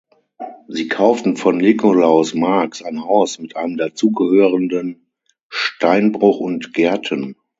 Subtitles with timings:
[0.67, 5.05] Sie kauften von Nikolaus Marx ein Haus mit einem dazugehörenden
[5.47, 7.35] Steinbruch und Gärten.